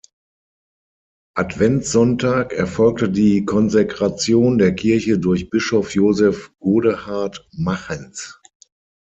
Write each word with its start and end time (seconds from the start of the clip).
Adventssonntag, 1.35 2.53
erfolgte 2.53 3.07
die 3.07 3.45
Konsekration 3.45 4.57
der 4.57 4.73
Kirche 4.73 5.19
durch 5.19 5.51
Bischof 5.51 5.93
Joseph 5.93 6.51
Godehard 6.59 7.47
Machens. 7.51 8.39